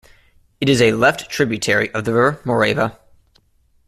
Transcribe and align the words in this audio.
It 0.59 0.67
is 0.67 0.81
a 0.81 0.93
left 0.93 1.29
tributary 1.29 1.91
of 1.93 2.05
the 2.05 2.13
river 2.15 2.41
Morava. 2.43 2.97